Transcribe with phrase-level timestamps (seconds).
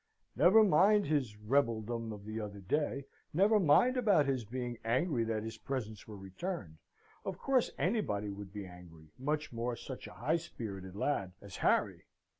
[0.35, 3.05] "Never mind his rebeldom of the other day;
[3.35, 6.79] never mind about his being angry that his presents were returned
[7.23, 12.05] of course anybody would be angry, much more such a high spirited lad as Harry!